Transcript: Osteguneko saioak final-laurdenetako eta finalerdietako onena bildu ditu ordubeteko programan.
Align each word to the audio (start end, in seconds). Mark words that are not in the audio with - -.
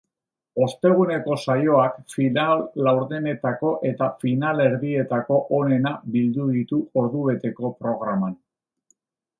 Osteguneko 0.67 1.35
saioak 1.41 1.99
final-laurdenetako 2.13 3.75
eta 3.91 4.09
finalerdietako 4.25 5.39
onena 5.63 5.97
bildu 6.17 6.51
ditu 6.59 6.85
ordubeteko 7.05 7.77
programan. 7.85 8.37